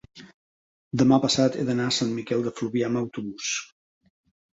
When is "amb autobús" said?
2.89-3.51